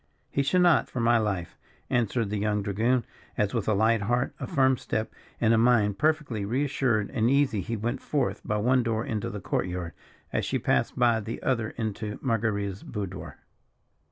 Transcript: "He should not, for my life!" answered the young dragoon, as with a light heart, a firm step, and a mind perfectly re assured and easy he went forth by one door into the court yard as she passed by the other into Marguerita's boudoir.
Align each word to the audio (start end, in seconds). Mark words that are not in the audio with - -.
"He 0.31 0.41
should 0.41 0.61
not, 0.63 0.89
for 0.89 0.99
my 0.99 1.19
life!" 1.19 1.55
answered 1.87 2.31
the 2.31 2.39
young 2.39 2.63
dragoon, 2.63 3.05
as 3.37 3.53
with 3.53 3.67
a 3.67 3.75
light 3.75 4.01
heart, 4.01 4.33
a 4.39 4.47
firm 4.47 4.75
step, 4.75 5.13
and 5.39 5.53
a 5.53 5.59
mind 5.59 5.99
perfectly 5.99 6.43
re 6.43 6.63
assured 6.65 7.11
and 7.11 7.29
easy 7.29 7.61
he 7.61 7.75
went 7.77 8.01
forth 8.01 8.41
by 8.43 8.57
one 8.57 8.81
door 8.81 9.05
into 9.05 9.29
the 9.29 9.39
court 9.39 9.67
yard 9.67 9.93
as 10.33 10.43
she 10.43 10.57
passed 10.57 10.97
by 10.97 11.19
the 11.19 11.39
other 11.43 11.69
into 11.77 12.17
Marguerita's 12.23 12.81
boudoir. 12.81 13.37